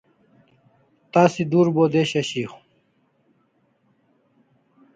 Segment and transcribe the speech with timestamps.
[1.11, 2.53] Tasi dur bo desha shiaw